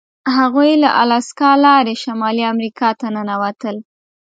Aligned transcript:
هغوی 0.37 0.71
له 0.83 0.89
الاسکا 1.01 1.51
لارې 1.65 1.93
شمالي 2.03 2.43
امریکا 2.53 2.89
ته 2.99 3.07
ننوتل. 3.15 3.75